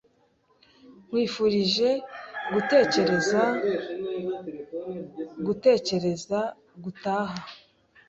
Nkwifurije 1.07 1.89
gutekereza 2.53 3.41
gutekereza 5.45 6.39
gutaha. 6.83 7.37